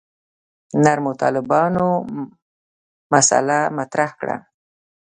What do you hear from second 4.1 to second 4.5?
کړه.